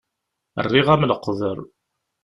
Rriɣ-am 0.65 1.07
leqder. 1.09 1.57